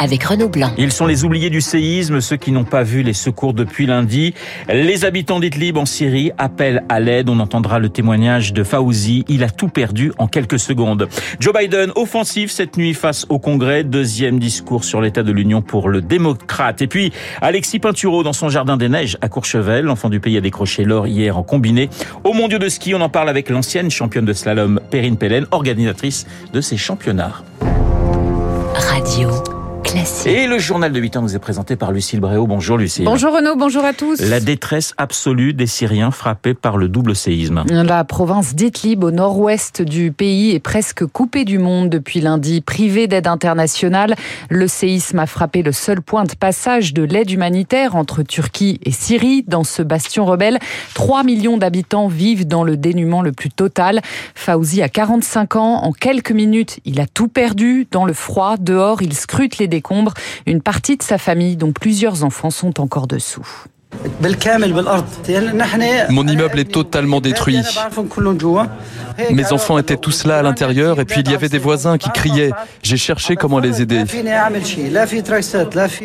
avec 0.00 0.24
Renaud 0.24 0.48
Blanc. 0.48 0.72
Ils 0.78 0.90
sont 0.90 1.06
les 1.06 1.24
oubliés 1.24 1.50
du 1.50 1.60
séisme, 1.60 2.20
ceux 2.20 2.38
qui 2.38 2.52
n'ont 2.52 2.64
pas 2.64 2.82
vu 2.82 3.02
les 3.02 3.12
secours 3.12 3.52
depuis 3.52 3.86
lundi. 3.86 4.34
Les 4.68 5.04
habitants 5.04 5.38
d'Idlib 5.40 5.76
en 5.76 5.84
Syrie 5.84 6.32
appellent 6.38 6.82
à 6.88 7.00
l'aide. 7.00 7.28
On 7.28 7.38
entendra 7.38 7.78
le 7.78 7.90
témoignage 7.90 8.54
de 8.54 8.64
Fauzi. 8.64 9.24
Il 9.28 9.44
a 9.44 9.50
tout 9.50 9.68
perdu 9.68 10.12
en 10.18 10.26
quelques 10.26 10.58
secondes. 10.58 11.06
Joe 11.38 11.54
Biden, 11.54 11.92
offensif 11.96 12.50
cette 12.50 12.78
nuit 12.78 12.94
face 12.94 13.26
au 13.28 13.38
Congrès. 13.38 13.84
Deuxième 13.84 14.38
discours 14.38 14.84
sur 14.84 15.02
l'état 15.02 15.22
de 15.22 15.32
l'Union 15.32 15.60
pour 15.60 15.90
le 15.90 16.00
démocrate. 16.00 16.80
Et 16.80 16.86
puis, 16.86 17.12
Alexis 17.42 17.78
Pinturo 17.78 18.22
dans 18.22 18.32
son 18.32 18.48
jardin 18.48 18.78
des 18.78 18.88
neiges 18.88 19.18
à 19.20 19.28
Courchevel. 19.28 19.84
L'enfant 19.84 20.08
du 20.08 20.18
pays 20.18 20.38
a 20.38 20.40
décroché 20.40 20.84
l'or 20.84 21.06
hier 21.08 21.36
en 21.36 21.42
combiné. 21.42 21.90
Au 22.24 22.32
mondiaux 22.32 22.58
de 22.58 22.70
ski, 22.70 22.94
on 22.94 23.02
en 23.02 23.10
parle 23.10 23.28
avec 23.28 23.50
l'ancienne 23.50 23.90
championne 23.90 24.24
de 24.24 24.32
slalom 24.32 24.80
Perrine 24.90 25.18
Pellen, 25.18 25.46
organisatrice 25.50 26.26
de 26.54 26.62
ces 26.62 26.78
championnats. 26.78 27.42
Radio. 28.74 29.59
Et 30.26 30.46
le 30.46 30.58
journal 30.58 30.92
de 30.92 31.00
8 31.00 31.16
ans 31.16 31.22
nous 31.22 31.34
est 31.34 31.40
présenté 31.40 31.74
par 31.74 31.90
Lucille 31.90 32.20
Bréau. 32.20 32.46
Bonjour 32.46 32.76
Lucille. 32.76 33.04
Bonjour 33.04 33.34
Renaud, 33.34 33.56
bonjour 33.56 33.84
à 33.84 33.92
tous. 33.92 34.20
La 34.20 34.38
détresse 34.38 34.94
absolue 34.98 35.52
des 35.54 35.66
Syriens 35.66 36.10
frappés 36.10 36.54
par 36.54 36.76
le 36.76 36.88
double 36.88 37.16
séisme. 37.16 37.64
La 37.68 38.04
province 38.04 38.54
d'Idlib 38.54 39.02
au 39.04 39.10
nord-ouest 39.10 39.82
du 39.82 40.12
pays 40.12 40.52
est 40.52 40.60
presque 40.60 41.06
coupée 41.06 41.44
du 41.44 41.58
monde 41.58 41.88
depuis 41.88 42.20
lundi. 42.20 42.60
Privée 42.60 43.06
d'aide 43.06 43.26
internationale, 43.26 44.16
le 44.48 44.68
séisme 44.68 45.18
a 45.18 45.26
frappé 45.26 45.62
le 45.62 45.72
seul 45.72 46.02
point 46.02 46.24
de 46.24 46.34
passage 46.34 46.92
de 46.92 47.02
l'aide 47.02 47.30
humanitaire 47.30 47.96
entre 47.96 48.22
Turquie 48.22 48.78
et 48.84 48.92
Syrie. 48.92 49.44
Dans 49.48 49.64
ce 49.64 49.82
bastion 49.82 50.24
rebelle, 50.24 50.58
3 50.94 51.24
millions 51.24 51.56
d'habitants 51.56 52.08
vivent 52.08 52.46
dans 52.46 52.64
le 52.64 52.76
dénuement 52.76 53.22
le 53.22 53.32
plus 53.32 53.50
total. 53.50 54.02
Fauzi 54.34 54.82
a 54.82 54.88
45 54.88 55.56
ans. 55.56 55.82
En 55.82 55.92
quelques 55.92 56.32
minutes, 56.32 56.80
il 56.84 57.00
a 57.00 57.06
tout 57.06 57.28
perdu. 57.28 57.88
Dans 57.90 58.04
le 58.04 58.12
froid, 58.12 58.56
dehors, 58.58 59.02
il 59.02 59.14
scrute 59.14 59.58
les 59.58 59.68
décombres. 59.70 60.12
Une 60.46 60.60
partie 60.60 60.98
de 60.98 61.02
sa 61.02 61.16
famille, 61.16 61.56
dont 61.56 61.72
plusieurs 61.72 62.22
enfants, 62.24 62.50
sont 62.50 62.80
encore 62.80 63.06
dessous. 63.06 63.46
Mon 66.10 66.26
immeuble 66.26 66.60
est 66.60 66.70
totalement 66.70 67.20
détruit. 67.20 67.60
Mes 69.30 69.52
enfants 69.52 69.78
étaient 69.78 69.96
tous 69.96 70.24
là 70.24 70.38
à 70.38 70.42
l'intérieur 70.42 71.00
et 71.00 71.04
puis 71.04 71.20
il 71.24 71.30
y 71.30 71.34
avait 71.34 71.48
des 71.48 71.58
voisins 71.58 71.98
qui 71.98 72.10
criaient. 72.10 72.52
J'ai 72.82 72.96
cherché 72.96 73.36
comment 73.36 73.58
les 73.58 73.82
aider. 73.82 74.04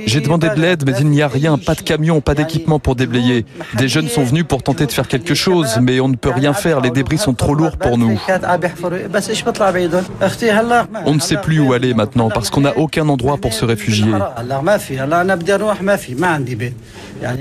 J'ai 0.05 0.21
demandé 0.21 0.49
de 0.49 0.59
l'aide 0.59 0.83
mais 0.85 0.93
il 0.99 1.07
n'y 1.07 1.21
a 1.21 1.27
rien, 1.27 1.57
pas 1.57 1.75
de 1.75 1.81
camion, 1.81 2.21
pas 2.21 2.35
d'équipement 2.35 2.79
pour 2.79 2.95
déblayer. 2.95 3.45
Des 3.75 3.87
jeunes 3.87 4.07
sont 4.09 4.23
venus 4.23 4.45
pour 4.47 4.63
tenter 4.63 4.85
de 4.85 4.91
faire 4.91 5.07
quelque 5.07 5.35
chose 5.35 5.77
mais 5.81 5.99
on 5.99 6.09
ne 6.09 6.15
peut 6.15 6.31
rien 6.31 6.53
faire, 6.53 6.81
les 6.81 6.91
débris 6.91 7.17
sont 7.17 7.33
trop 7.33 7.53
lourds 7.53 7.77
pour 7.77 7.97
nous. 7.97 8.19
On 11.05 11.13
ne 11.13 11.19
sait 11.19 11.37
plus 11.37 11.59
où 11.59 11.73
aller 11.73 11.93
maintenant 11.93 12.29
parce 12.29 12.49
qu'on 12.49 12.61
n'a 12.61 12.77
aucun 12.77 13.07
endroit 13.09 13.37
pour 13.37 13.53
se 13.53 13.65
réfugier. 13.65 14.11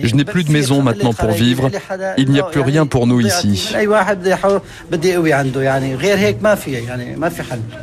Je 0.03 0.15
n'ai 0.15 0.25
plus 0.35 0.43
de 0.43 0.51
maison 0.51 0.83
maintenant 0.83 1.13
pour 1.13 1.31
vivre. 1.31 1.71
Il 2.19 2.29
n'y 2.29 2.41
a 2.41 2.43
plus 2.43 2.61
rien 2.61 2.87
pour 2.87 3.07
nous 3.07 3.21
ici. 3.21 3.73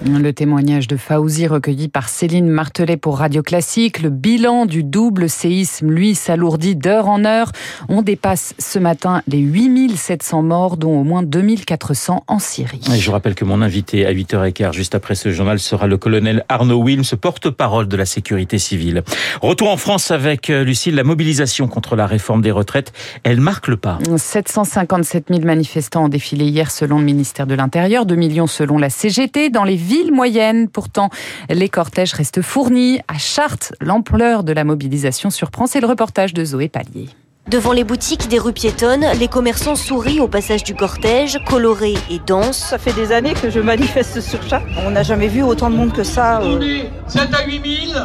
Le 0.06 0.32
témoignage 0.32 0.88
de 0.90 0.98
Fauzi 0.98 1.48
recueilli 1.48 1.88
par 1.88 2.10
Céline 2.10 2.50
Martelet 2.50 2.98
pour 2.98 3.20
Radio 3.20 3.42
Classique. 3.42 4.02
Le 4.02 4.10
bilan 4.10 4.66
du 4.66 4.84
double 4.84 5.30
séisme, 5.30 5.92
lui, 5.92 6.14
s'alourdit 6.14 6.76
d'heure 6.76 7.08
en 7.08 7.24
heure. 7.24 7.54
On 7.88 8.02
dépasse 8.02 8.54
ce 8.60 8.80
matin 8.80 9.22
les 9.30 9.40
8700 9.40 10.44
morts, 10.44 10.76
dont 10.76 11.00
au 11.00 11.06
moins 11.06 11.24
2400 11.24 12.26
en 12.28 12.40
Syrie. 12.40 12.82
Et 12.94 13.00
je 13.00 13.12
rappelle 13.12 13.36
que 13.36 13.46
mon 13.46 13.62
invité 13.62 14.06
à 14.06 14.12
8h15, 14.12 14.74
juste 14.74 14.94
après 14.94 15.16
ce 15.16 15.32
journal, 15.32 15.58
sera 15.60 15.88
le 15.88 15.98
colonel 15.98 16.44
Arnaud 16.50 16.84
Wilms, 16.84 17.16
porte-parole 17.22 17.88
de 17.88 17.96
la 17.96 18.06
sécurité 18.06 18.58
civile. 18.58 19.04
Retour 19.42 19.70
en 19.70 19.78
France 19.78 20.12
avec 20.12 20.50
euh, 20.50 20.66
Lucille, 20.66 20.96
la 20.96 21.06
mobilisation 21.06 21.70
contre 21.70 21.96
la 21.96 22.08
réforme 22.08 22.41
des 22.42 22.52
retraites, 22.52 22.92
elle 23.24 23.40
marque 23.40 23.68
le 23.68 23.78
pas. 23.78 24.00
757 24.16 25.26
000 25.30 25.42
manifestants 25.42 26.06
ont 26.06 26.10
défilé 26.10 26.46
hier 26.46 26.72
selon 26.72 27.00
le 27.00 27.06
ministère 27.06 27.48
de 27.48 27.56
l'Intérieur, 27.56 28.06
2 28.06 28.16
millions 28.16 28.48
selon 28.48 28.78
la 28.78 28.90
CGT. 28.90 29.50
Dans 29.50 29.64
les 29.64 29.76
villes 29.76 30.12
moyennes, 30.12 30.68
pourtant, 30.68 31.10
les 31.50 31.70
cortèges 31.70 32.14
restent 32.14 32.42
fournis. 32.42 33.00
À 33.08 33.18
Chartres, 33.18 33.74
l'ampleur 33.82 34.44
de 34.44 34.54
la 34.54 34.64
mobilisation 34.64 35.30
surprend. 35.30 35.68
C'est 35.68 35.82
le 35.82 35.88
reportage 35.88 36.34
de 36.34 36.44
Zoé 36.44 36.70
Pallier. 36.70 37.08
Devant 37.48 37.74
les 37.74 37.84
boutiques 37.84 38.28
des 38.30 38.38
rues 38.38 38.54
piétonnes, 38.54 39.06
les 39.20 39.28
commerçants 39.28 39.76
sourient 39.76 40.20
au 40.20 40.28
passage 40.28 40.64
du 40.64 40.76
cortège, 40.76 41.40
colorés 41.48 41.98
et 42.10 42.20
denses. 42.26 42.70
Ça 42.70 42.78
fait 42.78 42.94
des 42.94 43.12
années 43.12 43.34
que 43.34 43.50
je 43.50 43.60
manifeste 43.60 44.22
sur 44.22 44.42
Chartres. 44.44 44.68
On 44.86 44.92
n'a 44.92 45.04
jamais 45.04 45.28
vu 45.28 45.42
autant 45.42 45.70
de 45.70 45.76
monde 45.76 45.92
que 45.92 46.04
ça. 46.04 46.40
Euh... 46.42 46.58
On 46.58 46.62
est 46.62 46.90
7 47.08 47.34
à 47.34 47.46
8 47.46 47.88
000 47.92 48.00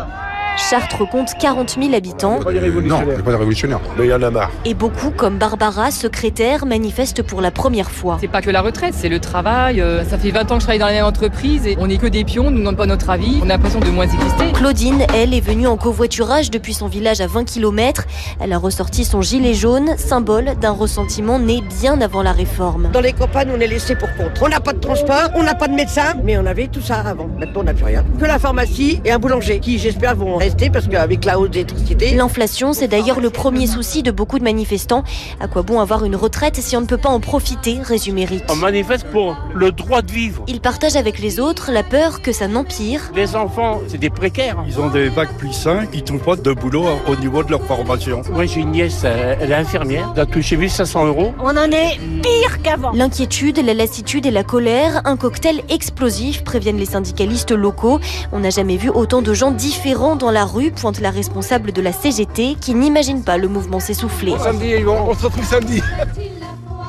Chartres 0.57 1.09
compte 1.09 1.35
40 1.39 1.77
000 1.81 1.95
habitants. 1.95 2.41
Non, 2.41 2.51
il 2.51 2.61
n'est 2.61 3.23
pas 3.23 3.31
révolutionnaire, 3.33 3.81
mais 3.99 4.07
il 4.07 4.11
y 4.11 4.15
en 4.15 4.23
a 4.23 4.31
marre. 4.31 4.51
Et 4.65 4.75
beaucoup, 4.75 5.11
comme 5.11 5.37
Barbara, 5.37 5.91
secrétaire, 5.91 6.65
manifestent 6.65 7.23
pour 7.23 7.41
la 7.41 7.51
première 7.51 7.91
fois. 7.91 8.17
C'est 8.21 8.29
pas 8.29 8.41
que 8.41 8.51
la 8.51 8.63
retraite, 8.63 8.95
c'est 8.95 9.11
le 9.11 9.21
travail. 9.21 9.83
Ça 10.09 10.17
fait 10.19 10.31
20 10.31 10.51
ans 10.51 10.55
que 10.55 10.61
je 10.61 10.67
travaille 10.67 10.79
dans 10.79 10.87
la 10.87 10.93
même 10.93 11.05
entreprise 11.05 11.67
et 11.67 11.77
on 11.79 11.87
n'est 11.87 11.99
que 11.99 12.07
des 12.07 12.25
pions, 12.25 12.47
on 12.47 12.51
ne 12.51 12.59
demande 12.59 12.77
pas 12.77 12.87
notre 12.87 13.11
avis. 13.11 13.41
On 13.43 13.45
a 13.45 13.49
l'impression 13.49 13.81
de 13.81 13.91
moins 13.91 14.05
exister. 14.05 14.53
Claudine, 14.55 15.07
elle, 15.15 15.35
est 15.35 15.41
venue 15.41 15.67
en 15.67 15.77
covoiturage 15.77 16.51
depuis 16.51 16.75
son 16.75 16.89
village 16.89 17.21
à 17.21 17.27
20 17.27 17.45
km. 17.45 18.07
Elle 18.41 18.53
a 18.53 18.59
ressorti 18.59 19.05
son 19.05 19.21
gilet 19.21 19.55
jaune, 19.55 19.97
symbole 19.99 20.53
d'un 20.61 20.73
ressentiment 20.73 21.39
né 21.39 21.63
bien 21.81 22.01
avant 22.01 22.23
la 22.23 22.33
réforme. 22.33 22.89
Dans 22.93 23.01
les 23.01 23.13
campagnes, 23.13 23.51
on 23.55 23.61
est 23.61 23.67
laissé 23.67 23.95
pour 23.95 24.09
compte. 24.17 24.41
On 24.41 24.49
n'a 24.49 24.61
pas 24.61 24.73
de 24.73 24.81
transport, 24.81 25.31
on 25.35 25.43
n'a 25.43 25.55
pas 25.55 25.69
de 25.69 25.75
médecin, 25.75 26.15
mais 26.25 26.39
on 26.39 26.47
avait 26.47 26.69
tout 26.69 26.81
ça 26.81 27.01
avant. 27.01 27.29
Maintenant, 27.39 27.61
on 27.61 27.65
n'a 27.65 27.75
plus 27.75 27.85
rien. 27.85 28.05
Que 28.19 28.25
la 28.25 28.39
pharmacie 28.39 29.01
et 29.05 29.13
un 29.13 29.19
boulanger 29.19 29.61
qui, 29.61 29.79
j'espère, 29.79 30.17
vont 30.17 30.39
parce 30.73 30.87
qu'avec 30.87 31.25
la 31.25 31.39
hausse 31.39 31.51
d'électricité. 31.51 32.15
L'inflation, 32.15 32.73
c'est 32.73 32.89
d'ailleurs 32.89 33.21
le 33.21 33.31
premier 33.31 33.67
souci 33.67 34.03
de 34.03 34.11
beaucoup 34.11 34.39
de 34.39 34.45
manifestants. 34.45 35.03
À 35.41 35.49
quoi 35.49 35.63
bon 35.63 35.81
avoir 35.81 36.05
une 36.05 36.17
retraite 36.17 36.57
si 36.57 36.77
on 36.77 36.81
ne 36.81 36.87
peut 36.87 36.99
pas 36.99 37.09
en 37.09 37.21
profiter, 37.21 37.79
résume 37.83 38.19
Eric. 38.19 38.45
On 38.49 38.57
manifeste 38.57 39.07
pour 39.09 39.37
le 39.55 39.73
droit 39.73 40.03
de 40.03 40.13
vivre. 40.13 40.45
Il 40.47 40.61
partage 40.61 40.97
avec 40.97 41.19
les 41.19 41.41
autres 41.41 41.73
la 41.73 41.83
peur 41.83 42.23
que 42.23 42.33
ça 42.33 42.47
n'empire. 42.47 43.11
Les 43.15 43.35
enfants, 43.35 43.81
c'est 43.89 43.99
des 43.99 44.11
précaires. 44.11 44.57
Ils 44.69 44.79
ont 44.79 44.89
des 44.89 45.11
bacs 45.11 45.37
plus 45.37 45.53
5, 45.53 45.89
ils 45.93 46.03
trouvent 46.03 46.21
pas 46.21 46.37
de 46.37 46.53
boulot 46.53 46.87
au 47.09 47.17
niveau 47.17 47.43
de 47.43 47.51
leur 47.51 47.63
formation. 47.63 48.23
Moi, 48.31 48.47
j'ai 48.47 48.61
une 48.61 48.71
nièce, 48.71 49.05
elle 49.05 49.51
est 49.51 49.55
infirmière, 49.55 50.13
elle 50.15 50.23
a 50.23 50.27
touché 50.27 50.57
1500 50.57 51.07
euros. 51.07 51.33
On 51.41 51.57
en 51.57 51.71
est 51.71 51.99
pire 52.23 52.63
qu'avant. 52.63 52.93
L'inquiétude, 52.93 53.59
la 53.65 53.75
lassitude 53.75 54.27
et 54.27 54.31
la 54.31 54.45
colère, 54.45 55.03
un 55.05 55.17
cocktail 55.17 55.63
explosif, 55.69 56.45
préviennent 56.45 56.79
les 56.79 56.87
syndicalistes 56.87 57.53
locaux. 57.53 57.99
On 58.33 58.41
n'a 58.41 58.51
jamais 58.51 58.77
vu 58.77 58.91
autant 58.91 59.23
de 59.23 59.35
gens 59.35 59.51
différents 59.51 60.17
dans 60.17 60.31
la 60.31 60.36
rue 60.45 60.71
pointe 60.71 61.01
la 61.01 61.11
responsable 61.11 61.73
de 61.73 61.81
la 61.81 61.93
CGT 61.93 62.57
qui 62.61 62.75
n'imagine 62.75 63.23
pas 63.23 63.39
le 63.39 63.49
mouvement 63.49 63.81
s'essouffler. 63.81 64.35
Samedi, 64.39 64.75
on 64.87 65.15
se 65.15 65.25
retrouve 65.25 65.45
samedi. 65.45 65.83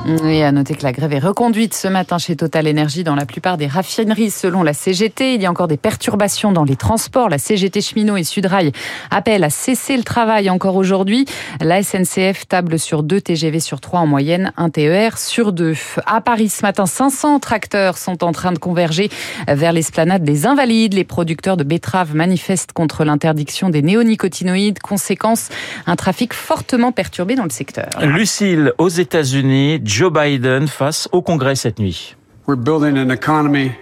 Et 0.08 0.42
à 0.42 0.52
noter 0.52 0.74
que 0.74 0.84
la 0.84 0.92
grève 0.92 1.12
est 1.12 1.18
reconduite 1.18 1.74
ce 1.74 1.86
matin 1.86 2.16
chez 2.16 2.34
Total 2.34 2.66
Energy 2.66 3.04
dans 3.04 3.14
la 3.14 3.26
plupart 3.26 3.58
des 3.58 3.66
raffineries 3.66 4.30
selon 4.30 4.62
la 4.62 4.72
CGT. 4.72 5.34
Il 5.34 5.42
y 5.42 5.46
a 5.46 5.50
encore 5.50 5.68
des 5.68 5.76
perturbations 5.76 6.50
dans 6.50 6.64
les 6.64 6.76
transports. 6.76 7.28
La 7.28 7.36
CGT 7.36 7.82
Cheminot 7.82 8.16
et 8.16 8.24
Sudrail 8.24 8.72
appellent 9.10 9.44
à 9.44 9.50
cesser 9.50 9.98
le 9.98 10.04
travail 10.04 10.48
encore 10.48 10.76
aujourd'hui. 10.76 11.26
La 11.60 11.82
SNCF 11.82 12.48
table 12.48 12.78
sur 12.78 13.02
deux 13.02 13.20
TGV 13.20 13.60
sur 13.60 13.80
trois 13.82 14.00
en 14.00 14.06
moyenne, 14.06 14.52
un 14.56 14.70
TER 14.70 15.18
sur 15.18 15.52
deux. 15.52 15.74
À 16.06 16.22
Paris 16.22 16.48
ce 16.48 16.62
matin, 16.62 16.86
500 16.86 17.38
tracteurs 17.40 17.98
sont 17.98 18.24
en 18.24 18.32
train 18.32 18.52
de 18.52 18.58
converger 18.58 19.10
vers 19.46 19.74
l'esplanade 19.74 20.24
des 20.24 20.46
Invalides. 20.46 20.94
Les 20.94 21.04
producteurs 21.04 21.58
de 21.58 21.64
betteraves 21.64 22.14
manifestent 22.14 22.72
contre 22.72 23.04
l'interdiction 23.04 23.68
des 23.68 23.82
néonicotinoïdes. 23.82 24.78
Conséquence, 24.78 25.50
un 25.86 25.96
trafic 25.96 26.32
fortement 26.32 26.92
perturbé 26.92 27.34
dans 27.34 27.44
le 27.44 27.50
secteur. 27.50 27.90
Lucille, 28.00 28.72
aux 28.78 28.88
États-Unis, 28.88 29.80
Joe 29.98 30.12
Biden 30.12 30.68
face 30.68 31.08
au 31.10 31.22
Congrès 31.22 31.56
cette 31.56 31.80
nuit. 31.80 32.14
We're 32.46 32.56
building 32.56 32.96
an 32.96 33.10
economy 33.10 33.72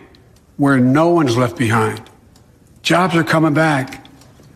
where 0.59 0.81
no 0.81 1.11
one's 1.11 1.37
left 1.37 1.59
behind. 1.59 2.01
Jobs 2.83 3.15
are 3.15 3.23
coming 3.23 3.53
back. 3.53 4.01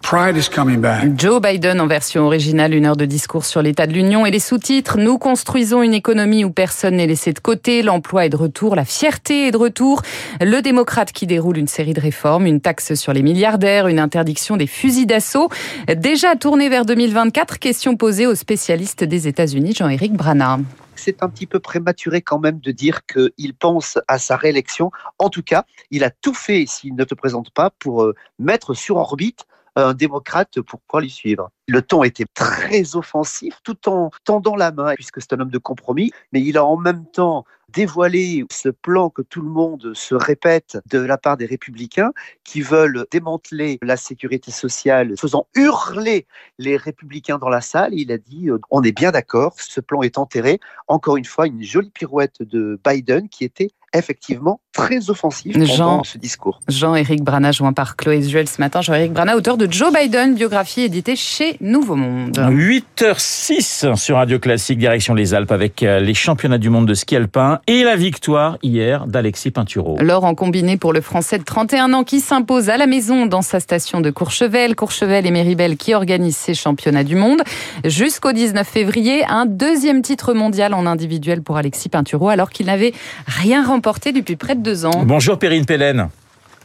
Pride 0.00 0.38
is 0.38 0.48
coming 0.48 0.80
back. 0.80 1.18
Joe 1.18 1.38
Biden 1.38 1.78
en 1.82 1.86
version 1.86 2.24
originale, 2.24 2.72
une 2.72 2.86
heure 2.86 2.96
de 2.96 3.04
discours 3.04 3.44
sur 3.44 3.60
l'état 3.60 3.86
de 3.86 3.92
l'Union 3.92 4.24
et 4.24 4.30
les 4.30 4.38
sous-titres. 4.38 4.96
Nous 4.96 5.18
construisons 5.18 5.82
une 5.82 5.92
économie 5.92 6.46
où 6.46 6.50
personne 6.50 6.96
n'est 6.96 7.06
laissé 7.06 7.34
de 7.34 7.40
côté. 7.40 7.82
L'emploi 7.82 8.24
est 8.24 8.30
de 8.30 8.38
retour, 8.38 8.74
la 8.74 8.86
fierté 8.86 9.48
est 9.48 9.50
de 9.50 9.58
retour. 9.58 10.00
Le 10.40 10.62
démocrate 10.62 11.12
qui 11.12 11.26
déroule 11.26 11.58
une 11.58 11.68
série 11.68 11.92
de 11.92 12.00
réformes, 12.00 12.46
une 12.46 12.62
taxe 12.62 12.94
sur 12.94 13.12
les 13.12 13.20
milliardaires, 13.20 13.86
une 13.86 13.98
interdiction 13.98 14.56
des 14.56 14.66
fusils 14.66 15.06
d'assaut. 15.06 15.50
Déjà 15.94 16.36
tourné 16.36 16.70
vers 16.70 16.86
2024, 16.86 17.58
question 17.58 17.96
posée 17.96 18.26
aux 18.26 18.34
spécialistes 18.34 19.04
des 19.04 19.28
États-Unis, 19.28 19.74
Jean-Éric 19.76 20.14
Brana. 20.14 20.58
C'est 21.00 21.22
un 21.22 21.28
petit 21.28 21.46
peu 21.46 21.58
prématuré 21.58 22.20
quand 22.20 22.38
même 22.38 22.60
de 22.60 22.72
dire 22.72 23.00
qu'il 23.06 23.54
pense 23.54 23.98
à 24.06 24.18
sa 24.18 24.36
réélection. 24.36 24.90
En 25.18 25.30
tout 25.30 25.42
cas, 25.42 25.64
il 25.90 26.04
a 26.04 26.10
tout 26.10 26.34
fait, 26.34 26.66
s'il 26.66 26.94
ne 26.94 27.04
te 27.04 27.14
présente 27.14 27.50
pas, 27.50 27.70
pour 27.70 28.02
euh, 28.02 28.14
mettre 28.38 28.74
sur 28.74 28.96
orbite 28.96 29.46
un 29.76 29.94
démocrate 29.94 30.60
pour 30.60 30.80
pouvoir 30.80 31.02
lui 31.02 31.10
suivre. 31.10 31.50
Le 31.68 31.80
ton 31.80 32.02
était 32.02 32.26
très 32.34 32.96
offensif 32.96 33.60
tout 33.62 33.88
en 33.88 34.10
tendant 34.24 34.56
la 34.56 34.72
main, 34.72 34.94
puisque 34.94 35.20
c'est 35.20 35.32
un 35.32 35.40
homme 35.40 35.50
de 35.50 35.58
compromis, 35.58 36.10
mais 36.32 36.42
il 36.42 36.58
a 36.58 36.64
en 36.64 36.76
même 36.76 37.06
temps 37.06 37.44
dévoilé 37.72 38.44
ce 38.50 38.68
plan 38.68 39.10
que 39.10 39.22
tout 39.22 39.42
le 39.42 39.48
monde 39.48 39.92
se 39.94 40.14
répète 40.14 40.78
de 40.90 40.98
la 40.98 41.18
part 41.18 41.36
des 41.36 41.46
républicains 41.46 42.12
qui 42.44 42.62
veulent 42.62 43.06
démanteler 43.10 43.78
la 43.82 43.96
sécurité 43.96 44.50
sociale, 44.50 45.14
faisant 45.18 45.46
hurler 45.54 46.26
les 46.58 46.76
républicains 46.76 47.38
dans 47.38 47.48
la 47.48 47.60
salle. 47.60 47.94
Il 47.94 48.12
a 48.12 48.18
dit, 48.18 48.48
euh, 48.48 48.58
on 48.70 48.82
est 48.82 48.92
bien 48.92 49.10
d'accord, 49.10 49.54
ce 49.58 49.80
plan 49.80 50.02
est 50.02 50.18
enterré. 50.18 50.60
Encore 50.88 51.16
une 51.16 51.24
fois, 51.24 51.46
une 51.46 51.62
jolie 51.62 51.90
pirouette 51.90 52.42
de 52.42 52.78
Biden 52.84 53.28
qui 53.28 53.44
était 53.44 53.70
effectivement 53.92 54.60
très 54.72 55.10
offensif 55.10 55.56
pendant 55.58 56.04
ce 56.04 56.18
discours. 56.18 56.60
Jean-Éric 56.68 57.22
Brana, 57.22 57.50
joint 57.52 57.72
par 57.72 57.96
Chloé 57.96 58.22
Zuel 58.22 58.48
ce 58.48 58.60
matin. 58.60 58.80
Jean-Éric 58.80 59.12
Brana, 59.12 59.36
auteur 59.36 59.56
de 59.56 59.70
Joe 59.70 59.92
Biden, 59.92 60.34
biographie 60.34 60.82
éditée 60.82 61.16
chez 61.16 61.56
Nouveau 61.60 61.96
Monde. 61.96 62.38
8h06 62.38 63.96
sur 63.96 64.16
Radio 64.16 64.38
Classique, 64.38 64.78
direction 64.78 65.14
les 65.14 65.34
Alpes 65.34 65.50
avec 65.50 65.82
euh, 65.82 65.98
les 65.98 66.14
championnats 66.14 66.58
du 66.58 66.70
monde 66.70 66.86
de 66.86 66.94
ski 66.94 67.16
alpin 67.16 67.59
et 67.66 67.84
la 67.84 67.96
victoire 67.96 68.58
hier 68.62 69.06
d'Alexis 69.06 69.50
Pinturo. 69.50 69.96
L'or 70.00 70.24
en 70.24 70.34
combiné 70.34 70.76
pour 70.76 70.92
le 70.92 71.00
Français 71.00 71.38
de 71.38 71.44
31 71.44 71.92
ans 71.92 72.04
qui 72.04 72.20
s'impose 72.20 72.68
à 72.68 72.76
la 72.76 72.86
maison 72.86 73.26
dans 73.26 73.42
sa 73.42 73.60
station 73.60 74.00
de 74.00 74.10
Courchevel. 74.10 74.74
Courchevel 74.76 75.26
et 75.26 75.30
Méribel 75.30 75.76
qui 75.76 75.94
organisent 75.94 76.36
ces 76.36 76.54
championnats 76.54 77.04
du 77.04 77.16
monde. 77.16 77.42
Jusqu'au 77.84 78.32
19 78.32 78.66
février, 78.66 79.24
un 79.28 79.46
deuxième 79.46 80.02
titre 80.02 80.34
mondial 80.34 80.74
en 80.74 80.86
individuel 80.86 81.42
pour 81.42 81.56
Alexis 81.56 81.88
Pinturo 81.88 82.28
alors 82.28 82.50
qu'il 82.50 82.66
n'avait 82.66 82.92
rien 83.26 83.64
remporté 83.64 84.12
depuis 84.12 84.36
près 84.36 84.54
de 84.54 84.62
deux 84.62 84.86
ans. 84.86 85.04
Bonjour 85.04 85.38
Perrine 85.38 85.66
Pellen. 85.66 86.08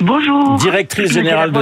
Bonjour. 0.01 0.57
Directrice 0.57 1.13
générale 1.13 1.51
de. 1.51 1.61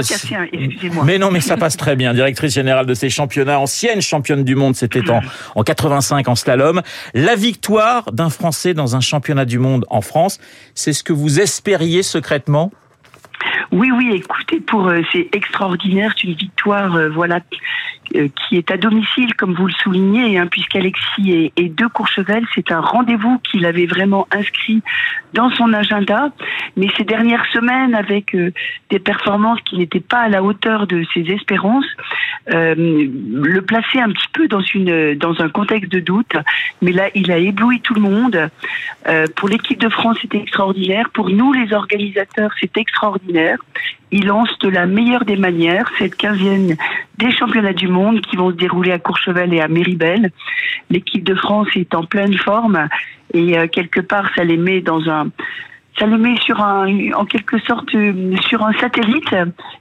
Mais 1.04 1.18
non, 1.18 1.30
mais 1.30 1.40
ça 1.40 1.56
passe 1.56 1.76
très 1.76 1.94
bien. 1.94 2.12
Directrice 2.14 2.52
générale 2.54 2.86
de 2.86 2.94
ces 2.94 3.08
championnats, 3.08 3.60
ancienne 3.60 4.02
championne 4.02 4.42
du 4.42 4.56
monde, 4.56 4.74
c'était 4.74 5.08
en, 5.08 5.20
en 5.54 5.62
85 5.62 6.28
en 6.28 6.34
slalom. 6.34 6.82
La 7.14 7.36
victoire 7.36 8.10
d'un 8.12 8.30
Français 8.30 8.74
dans 8.74 8.96
un 8.96 9.00
championnat 9.00 9.44
du 9.44 9.58
monde 9.58 9.86
en 9.88 10.00
France, 10.00 10.40
c'est 10.74 10.92
ce 10.92 11.04
que 11.04 11.12
vous 11.12 11.40
espériez 11.40 12.02
secrètement? 12.02 12.72
Oui, 13.72 13.90
oui, 13.92 14.12
écoutez, 14.14 14.60
pour 14.60 14.88
euh, 14.88 15.00
c'est 15.12 15.28
extraordinaire, 15.32 16.12
c'est 16.16 16.24
une 16.28 16.34
victoire, 16.34 16.94
euh, 16.94 17.08
voilà, 17.08 17.40
qui 18.12 18.56
est 18.56 18.70
à 18.70 18.76
domicile, 18.76 19.34
comme 19.34 19.54
vous 19.54 19.66
le 19.66 19.72
soulignez, 19.72 20.38
hein, 20.38 20.46
puisqu'Alexis 20.46 21.52
est, 21.56 21.74
de 21.74 21.86
Courchevel, 21.86 22.44
c'est 22.54 22.70
un 22.70 22.80
rendez-vous 22.80 23.38
qu'il 23.38 23.66
avait 23.66 23.86
vraiment 23.86 24.26
inscrit 24.30 24.82
dans 25.32 25.50
son 25.50 25.72
agenda. 25.72 26.30
Mais 26.76 26.88
ces 26.96 27.04
dernières 27.04 27.44
semaines, 27.52 27.94
avec 27.94 28.36
des 28.90 28.98
performances 28.98 29.60
qui 29.62 29.78
n'étaient 29.78 30.00
pas 30.00 30.20
à 30.20 30.28
la 30.28 30.42
hauteur 30.42 30.86
de 30.86 31.04
ses 31.12 31.22
espérances, 31.30 31.86
le 32.46 33.60
plaçaient 33.60 34.00
un 34.00 34.10
petit 34.10 34.28
peu 34.32 34.48
dans 34.48 35.40
un 35.40 35.48
contexte 35.48 35.90
de 35.90 36.00
doute. 36.00 36.36
Mais 36.82 36.92
là, 36.92 37.08
il 37.14 37.32
a 37.32 37.38
ébloui 37.38 37.80
tout 37.80 37.94
le 37.94 38.02
monde. 38.02 38.50
pour 39.36 39.48
l'équipe 39.48 39.80
de 39.80 39.88
France, 39.88 40.18
c'était 40.22 40.38
extraordinaire. 40.38 41.10
Pour 41.10 41.30
nous, 41.30 41.52
les 41.52 41.72
organisateurs, 41.72 42.52
c'est 42.60 42.76
extraordinaire 42.76 43.58
il 44.14 44.26
lance 44.26 44.56
de 44.60 44.68
la 44.68 44.86
meilleure 44.86 45.24
des 45.24 45.36
manières 45.36 45.90
cette 45.98 46.14
quinzième 46.14 46.76
des 47.18 47.32
championnats 47.32 47.72
du 47.72 47.88
monde 47.88 48.20
qui 48.20 48.36
vont 48.36 48.50
se 48.52 48.56
dérouler 48.56 48.92
à 48.92 49.00
Courchevel 49.00 49.52
et 49.52 49.60
à 49.60 49.66
Méribel. 49.66 50.30
L'équipe 50.88 51.24
de 51.24 51.34
France 51.34 51.66
est 51.74 51.92
en 51.96 52.04
pleine 52.04 52.38
forme 52.38 52.88
et 53.32 53.58
euh, 53.58 53.66
quelque 53.66 54.00
part 54.00 54.30
ça 54.36 54.44
les 54.44 54.56
met 54.56 54.80
dans 54.80 55.10
un 55.10 55.26
ça 55.98 56.06
le 56.06 56.18
met 56.18 56.36
sur 56.44 56.60
un, 56.60 57.12
en 57.12 57.24
quelque 57.24 57.58
sorte, 57.60 57.94
euh, 57.94 58.36
sur 58.48 58.64
un 58.64 58.72
satellite. 58.74 59.34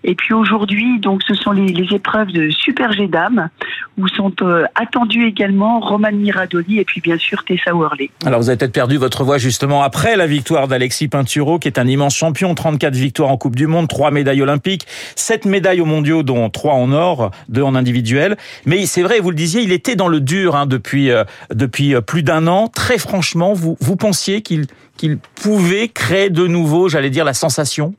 Et 0.04 0.16
puis 0.16 0.34
aujourd'hui, 0.34 1.00
donc, 1.00 1.24
ce 1.28 1.34
sont 1.34 1.52
les, 1.52 1.68
les 1.68 1.96
épreuves 1.96 2.32
de 2.32 2.50
Super 2.50 2.92
G 2.92 3.08
dames 3.08 3.50
où 3.98 4.08
sont 4.08 4.34
euh, 4.42 4.66
attendus 4.76 5.26
également 5.26 5.80
Roman 5.80 6.12
Miradoli 6.12 6.80
et 6.80 6.86
puis 6.86 7.02
bien 7.02 7.18
sûr 7.18 7.44
Tessa 7.44 7.76
Worley. 7.76 8.10
Alors 8.26 8.40
vous 8.40 8.50
avez 8.50 8.58
peut-être 8.58 8.74
perdu 8.74 8.98
votre 8.98 9.24
voix 9.24 9.38
justement 9.38 9.84
après 9.84 10.16
la 10.16 10.26
victoire 10.26 10.68
d'Alexis 10.68 11.08
Pinturo, 11.08 11.60
qui 11.60 11.68
est 11.68 11.78
un 11.78 11.88
immense 11.88 12.16
champion, 12.16 12.56
34 12.56 12.94
victoires 12.96 13.30
en 13.30 13.38
Coupe 13.38 13.56
du 13.56 13.68
Monde, 13.68 13.88
3 13.88 14.12
médailles 14.12 14.42
olympiques, 14.42 14.88
7 15.16 15.46
médailles 15.46 15.82
aux 15.82 15.86
mondiaux, 15.86 16.24
dont 16.24 16.50
3 16.50 16.74
en 16.74 16.92
or, 16.92 17.32
2 17.50 17.62
en 17.62 17.76
individuel. 17.76 18.38
Mais 18.66 18.86
c'est 18.86 19.04
vrai, 19.04 19.20
vous 19.20 19.30
le 19.30 19.36
disiez, 19.36 19.62
il 19.62 19.72
était 19.72 19.96
dans 19.96 20.08
le 20.08 20.20
dur 20.20 20.56
hein, 20.56 20.66
depuis, 20.66 21.12
euh, 21.12 21.24
depuis 21.54 21.96
plus 22.06 22.24
d'un 22.24 22.48
an. 22.48 22.68
Très 22.68 22.98
franchement, 22.98 23.54
vous, 23.54 23.78
vous 23.80 23.96
pensiez 23.96 24.42
qu'il 24.42 24.66
qu'il 24.98 25.18
pouvait 25.18 25.88
créer 25.88 26.30
de 26.30 26.48
nouveau, 26.48 26.90
j'allais 26.90 27.10
dire, 27.10 27.26
la 27.26 27.34
sensation? 27.34 27.96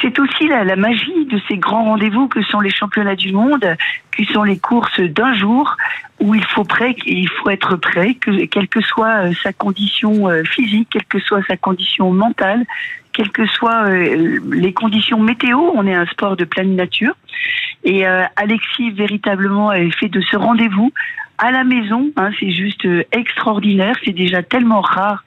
C'est 0.00 0.18
aussi 0.18 0.48
la, 0.48 0.76
magie 0.76 1.26
de 1.26 1.38
ces 1.48 1.58
grands 1.58 1.84
rendez-vous 1.84 2.28
que 2.28 2.42
sont 2.42 2.60
les 2.60 2.70
championnats 2.70 3.16
du 3.16 3.32
monde, 3.32 3.76
qui 4.16 4.24
sont 4.26 4.42
les 4.42 4.58
courses 4.58 5.00
d'un 5.00 5.34
jour 5.34 5.76
où 6.18 6.34
il 6.34 6.44
faut 6.44 6.64
prêt, 6.64 6.96
il 7.04 7.28
être 7.50 7.76
prêt, 7.76 8.14
que, 8.14 8.46
quelle 8.46 8.68
que 8.68 8.80
soit 8.80 9.26
euh, 9.26 9.32
sa 9.42 9.52
condition 9.52 10.28
euh, 10.28 10.44
physique, 10.44 10.88
quelle 10.90 11.04
que 11.04 11.18
soit 11.20 11.42
sa 11.46 11.56
condition 11.56 12.10
mentale, 12.10 12.64
quelles 13.12 13.30
que 13.30 13.46
soient 13.46 13.88
euh, 13.88 14.38
les 14.50 14.72
conditions 14.72 15.20
météo. 15.20 15.58
On 15.74 15.86
est 15.86 15.94
un 15.94 16.06
sport 16.06 16.36
de 16.36 16.44
pleine 16.44 16.74
nature. 16.74 17.14
Et 17.84 18.04
Alexis 18.04 18.90
véritablement 18.90 19.70
avait 19.70 19.92
fait 19.92 20.08
de 20.08 20.20
ce 20.20 20.36
rendez-vous 20.36 20.92
à 21.38 21.50
la 21.50 21.64
maison. 21.64 22.10
Hein, 22.16 22.30
c'est 22.40 22.50
juste 22.50 22.86
extraordinaire. 23.12 23.96
C'est 24.04 24.12
déjà 24.12 24.42
tellement 24.42 24.80
rare 24.80 25.24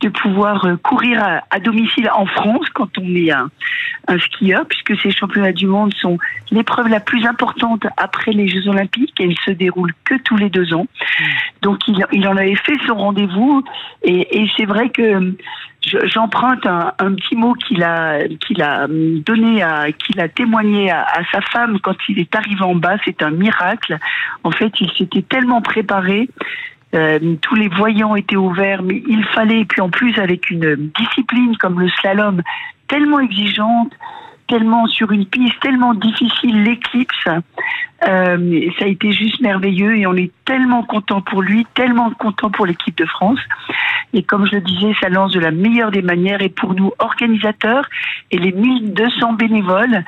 de 0.00 0.08
pouvoir 0.08 0.64
euh, 0.64 0.76
courir 0.76 1.22
à, 1.50 1.60
domicile 1.60 2.08
en 2.14 2.26
France 2.26 2.66
quand 2.72 2.96
on 2.98 3.14
est 3.14 3.30
un, 3.30 3.50
un, 4.08 4.18
skieur, 4.18 4.64
puisque 4.66 4.98
ces 5.00 5.10
championnats 5.10 5.52
du 5.52 5.66
monde 5.66 5.92
sont 5.94 6.18
l'épreuve 6.50 6.88
la 6.88 7.00
plus 7.00 7.26
importante 7.26 7.84
après 7.96 8.32
les 8.32 8.48
Jeux 8.48 8.66
Olympiques 8.68 9.20
et 9.20 9.24
ils 9.24 9.38
se 9.44 9.50
déroulent 9.50 9.94
que 10.04 10.14
tous 10.24 10.36
les 10.36 10.48
deux 10.48 10.72
ans. 10.72 10.86
Donc 11.62 11.86
il, 11.86 12.04
il 12.12 12.26
en 12.26 12.36
avait 12.36 12.56
fait 12.56 12.76
son 12.86 12.94
rendez-vous 12.94 13.62
et, 14.02 14.42
et 14.42 14.50
c'est 14.56 14.64
vrai 14.64 14.88
que 14.88 15.34
j'emprunte 15.82 16.66
un, 16.66 16.92
un, 16.98 17.14
petit 17.14 17.36
mot 17.36 17.54
qu'il 17.54 17.82
a 17.82 18.26
qu'il 18.28 18.62
a 18.62 18.86
donné 18.88 19.62
à 19.62 19.92
qu'il 19.92 20.20
a 20.20 20.28
témoigné 20.28 20.90
à, 20.90 21.02
à, 21.02 21.24
sa 21.32 21.40
femme 21.40 21.78
quand 21.80 21.96
il 22.08 22.18
est 22.18 22.34
arrivé 22.34 22.62
en 22.62 22.74
bas. 22.74 22.96
C'est 23.04 23.22
un 23.22 23.30
miracle. 23.30 23.98
En 24.44 24.50
fait, 24.50 24.72
il 24.80 24.90
s'était 24.92 25.22
tellement 25.22 25.62
préparé 25.62 26.28
euh, 26.94 27.36
tous 27.40 27.54
les 27.54 27.68
voyants 27.68 28.16
étaient 28.16 28.36
ouverts, 28.36 28.82
mais 28.82 29.02
il 29.06 29.24
fallait, 29.26 29.60
et 29.60 29.64
puis 29.64 29.80
en 29.80 29.90
plus 29.90 30.18
avec 30.18 30.50
une 30.50 30.90
discipline 30.98 31.56
comme 31.56 31.80
le 31.80 31.88
slalom 31.88 32.42
tellement 32.88 33.20
exigeante, 33.20 33.92
tellement 34.50 34.86
sur 34.88 35.12
une 35.12 35.26
piste 35.26 35.58
tellement 35.60 35.94
difficile, 35.94 36.64
l'éclipse, 36.64 37.28
euh, 38.08 38.70
ça 38.78 38.84
a 38.84 38.88
été 38.88 39.12
juste 39.12 39.40
merveilleux 39.40 39.96
et 39.96 40.06
on 40.06 40.14
est 40.14 40.32
tellement 40.44 40.82
content 40.82 41.20
pour 41.20 41.40
lui, 41.40 41.66
tellement 41.74 42.10
content 42.10 42.50
pour 42.50 42.66
l'équipe 42.66 42.98
de 42.98 43.06
France. 43.06 43.38
Et 44.12 44.24
comme 44.24 44.46
je 44.46 44.56
le 44.56 44.60
disais, 44.60 44.92
ça 45.00 45.08
lance 45.08 45.32
de 45.32 45.40
la 45.40 45.52
meilleure 45.52 45.92
des 45.92 46.02
manières 46.02 46.42
et 46.42 46.48
pour 46.48 46.74
nous 46.74 46.92
organisateurs 46.98 47.88
et 48.32 48.38
les 48.38 48.52
1200 48.52 49.34
bénévoles, 49.34 50.04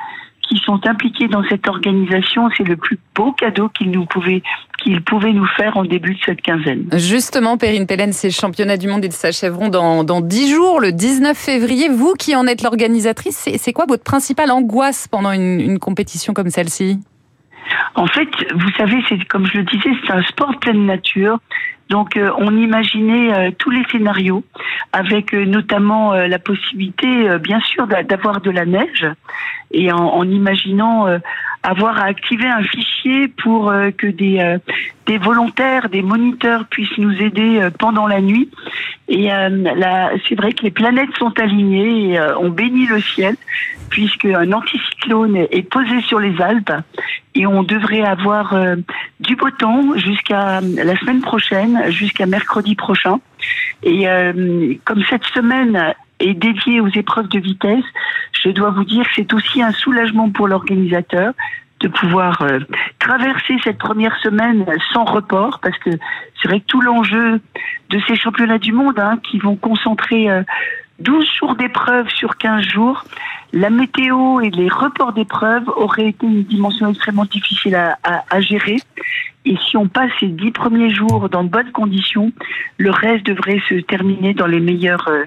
qui 0.53 0.63
sont 0.63 0.85
impliqués 0.87 1.27
dans 1.27 1.43
cette 1.49 1.67
organisation, 1.67 2.49
c'est 2.55 2.63
le 2.63 2.77
plus 2.77 2.99
beau 3.15 3.31
cadeau 3.31 3.69
qu'ils 3.69 3.91
nous 3.91 4.05
pouvaient 4.05 4.43
qu'ils 4.79 5.01
pouvaient 5.01 5.31
nous 5.31 5.47
faire 5.57 5.77
en 5.77 5.85
début 5.85 6.13
de 6.15 6.19
cette 6.25 6.41
quinzaine. 6.41 6.89
Justement, 6.93 7.57
Perrine 7.57 7.87
Pellen, 7.87 8.11
ces 8.11 8.31
championnats 8.31 8.75
du 8.75 8.87
monde, 8.87 9.05
ils 9.05 9.13
s'achèveront 9.13 9.69
dans, 9.69 10.03
dans 10.03 10.19
10 10.19 10.51
jours, 10.51 10.81
le 10.81 10.91
19 10.91 11.37
février. 11.37 11.87
Vous 11.89 12.13
qui 12.19 12.35
en 12.35 12.45
êtes 12.47 12.63
l'organisatrice, 12.63 13.49
c'est 13.55 13.73
quoi 13.73 13.85
votre 13.87 14.03
principale 14.03 14.51
angoisse 14.51 15.07
pendant 15.07 15.31
une, 15.31 15.61
une 15.61 15.79
compétition 15.79 16.33
comme 16.33 16.49
celle-ci? 16.49 16.99
En 17.95 18.07
fait, 18.07 18.27
vous 18.53 18.71
savez, 18.77 18.97
c'est 19.07 19.23
comme 19.25 19.45
je 19.45 19.59
le 19.59 19.63
disais, 19.63 19.89
c'est 20.05 20.11
un 20.11 20.23
sport 20.23 20.59
pleine 20.59 20.85
nature. 20.85 21.39
Donc 21.89 22.17
euh, 22.17 22.31
on 22.37 22.57
imaginait 22.57 23.33
euh, 23.33 23.51
tous 23.57 23.69
les 23.69 23.83
scénarios, 23.91 24.43
avec 24.93 25.33
euh, 25.33 25.45
notamment 25.45 26.13
la 26.13 26.39
possibilité, 26.39 27.37
bien 27.39 27.59
sûr, 27.61 27.87
d'avoir 27.87 28.41
de 28.41 28.49
la 28.49 28.65
neige, 28.65 29.07
et 29.73 29.91
en, 29.91 29.97
en 29.97 30.29
imaginant 30.29 31.07
avoir 31.63 31.97
à 31.97 32.05
activer 32.05 32.47
un 32.47 32.63
fichier 32.63 33.27
pour 33.27 33.73
que 33.97 34.07
des, 34.07 34.57
des 35.07 35.17
volontaires, 35.17 35.89
des 35.89 36.01
moniteurs 36.01 36.65
puissent 36.65 36.97
nous 36.97 37.13
aider 37.21 37.69
pendant 37.79 38.05
la 38.05 38.21
nuit. 38.21 38.49
Et 39.07 39.29
c'est 40.27 40.35
vrai 40.35 40.53
que 40.53 40.63
les 40.63 40.71
planètes 40.71 41.15
sont 41.17 41.39
alignées 41.39 42.13
et 42.13 42.19
on 42.39 42.49
bénit 42.49 42.85
le 42.87 43.01
ciel 43.01 43.35
puisque 43.89 44.25
un 44.25 44.51
anticyclone 44.51 45.37
est 45.37 45.69
posé 45.69 46.01
sur 46.01 46.19
les 46.19 46.39
Alpes 46.41 46.73
et 47.35 47.47
on 47.47 47.63
devrait 47.63 48.03
avoir 48.03 48.55
du 49.19 49.35
beau 49.35 49.49
temps 49.51 49.97
jusqu'à 49.97 50.61
la 50.61 50.95
semaine 50.97 51.21
prochaine 51.21 51.91
jusqu'à 51.91 52.25
mercredi 52.25 52.75
prochain. 52.75 53.19
Et 53.83 54.07
euh, 54.07 54.73
comme 54.85 55.03
cette 55.09 55.25
semaine 55.25 55.93
est 56.19 56.33
dédiée 56.33 56.79
aux 56.79 56.89
épreuves 56.89 57.27
de 57.27 57.39
vitesse, 57.39 57.83
je 58.43 58.49
dois 58.49 58.71
vous 58.71 58.83
dire 58.83 59.03
que 59.03 59.11
c'est 59.15 59.33
aussi 59.33 59.61
un 59.61 59.71
soulagement 59.71 60.29
pour 60.29 60.47
l'organisateur 60.47 61.33
de 61.79 61.87
pouvoir 61.87 62.41
euh, 62.41 62.59
traverser 62.99 63.57
cette 63.63 63.77
première 63.77 64.15
semaine 64.19 64.65
sans 64.93 65.05
report, 65.05 65.59
parce 65.61 65.77
que 65.79 65.89
c'est 66.41 66.47
vrai 66.47 66.59
que 66.59 66.65
tout 66.65 66.81
l'enjeu 66.81 67.41
de 67.89 67.99
ces 68.07 68.15
championnats 68.15 68.57
du 68.57 68.71
monde, 68.71 68.99
hein, 68.99 69.19
qui 69.23 69.37
vont 69.37 69.55
concentrer 69.55 70.27
12 70.99 71.29
jours 71.39 71.55
d'épreuves 71.55 72.09
sur 72.09 72.37
15 72.37 72.63
jours, 72.65 73.03
la 73.53 73.69
météo 73.69 74.41
et 74.41 74.49
les 74.49 74.67
reports 74.67 75.13
d'épreuves 75.13 75.69
auraient 75.75 76.09
été 76.09 76.25
une 76.25 76.43
dimension 76.43 76.89
extrêmement 76.89 77.25
difficile 77.25 77.75
à, 77.75 77.97
à, 78.03 78.23
à 78.29 78.41
gérer. 78.41 78.77
Et 79.45 79.55
si 79.69 79.75
on 79.77 79.87
passe 79.87 80.11
ces 80.19 80.27
dix 80.27 80.51
premiers 80.51 80.93
jours 80.93 81.27
dans 81.29 81.43
de 81.43 81.49
bonnes 81.49 81.71
conditions, 81.71 82.31
le 82.77 82.91
reste 82.91 83.25
devrait 83.25 83.61
se 83.67 83.75
terminer 83.75 84.33
dans 84.33 84.47
les 84.47 84.61
meilleurs, 84.61 85.05
euh, 85.09 85.25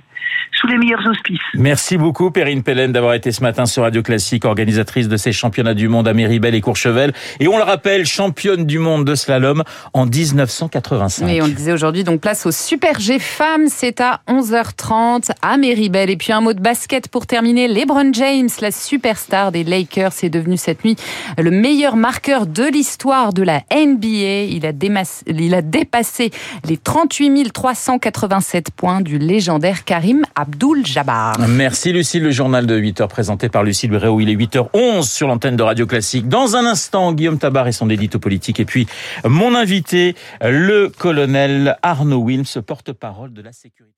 sous 0.53 0.67
les 0.67 0.79
meilleurs 0.79 1.07
auspices. 1.07 1.39
Merci 1.55 1.99
beaucoup, 1.99 2.31
Perrine 2.31 2.63
Pellen, 2.63 2.93
d'avoir 2.93 3.13
été 3.13 3.31
ce 3.31 3.43
matin 3.43 3.67
sur 3.67 3.83
Radio 3.83 4.03
Classique, 4.03 4.47
organisatrice 4.47 5.09
de 5.09 5.19
ces 5.19 5.33
championnats 5.33 5.75
du 5.75 5.89
monde 5.89 6.09
à 6.09 6.15
Méribel 6.15 6.55
et 6.55 6.63
Courchevel. 6.63 7.13
Et 7.41 7.49
on 7.49 7.59
le 7.59 7.63
rappelle, 7.63 8.07
championne 8.07 8.65
du 8.65 8.79
monde 8.79 9.05
de 9.05 9.15
slalom 9.15 9.63
en 9.93 10.07
1985. 10.07 11.29
Et 11.29 11.43
on 11.43 11.47
le 11.47 11.53
disait 11.53 11.73
aujourd'hui, 11.73 12.03
donc 12.03 12.23
place 12.23 12.47
au 12.47 12.53
Super 12.53 12.99
G 12.99 13.19
Femmes. 13.19 13.67
C'est 13.69 14.01
à 14.01 14.21
11h30 14.29 15.31
à 15.43 15.59
Méribel. 15.59 16.09
Et 16.09 16.17
puis 16.17 16.33
un 16.33 16.41
mot 16.41 16.55
de 16.55 16.61
basket 16.61 17.09
pour 17.09 17.27
terminer. 17.27 17.69
LeBron 17.69 18.15
James, 18.17 18.49
la 18.63 18.71
superstar 18.71 19.53
des 19.53 19.63
Lakers, 19.63 20.13
est 20.23 20.31
devenu 20.31 20.57
cette 20.57 20.83
nuit 20.83 20.97
le 21.37 21.51
meilleur 21.51 21.97
marqueur 21.97 22.47
de 22.47 22.65
l'histoire 22.65 23.35
de 23.35 23.43
la 23.43 23.61
NBA. 23.71 24.45
Il 24.49 24.65
a, 24.65 25.63
dépassé 25.63 26.31
les 26.65 26.79
38 26.79 27.53
387 27.53 28.71
points 28.71 29.03
du 29.03 29.19
légendaire 29.19 29.85
Karim 29.85 30.25
Abdul-Jabbar. 30.35 31.41
Merci 31.47 31.93
Lucille, 31.93 32.23
le 32.23 32.31
journal 32.31 32.67
de 32.67 32.81
8h 32.81 33.07
présenté 33.09 33.51
par 33.51 33.65
Lucille 33.65 33.91
Bréau. 33.91 34.19
Il 34.21 34.31
est 34.31 34.37
8h11 34.37 35.03
sur 35.03 35.29
l'antenne 35.29 35.57
de 35.57 35.63
Radio 35.63 35.87
Classique. 35.87 36.27
Dans 36.27 36.57
un 36.57 36.65
instant, 36.65 37.13
Guillaume 37.13 37.39
Tabar 37.39 37.69
et 37.69 37.73
son 37.73 37.91
édito 37.91 38.19
politique. 38.19 38.61
Et 38.61 38.65
puis, 38.65 38.87
mon 39.27 39.55
invité, 39.55 40.15
le 40.41 40.89
colonel 40.89 41.77
Arnaud 41.83 42.23
Wilms, 42.23 42.63
porte-parole 42.67 43.35
de 43.35 43.43
la 43.43 43.53
sécurité. 43.53 43.93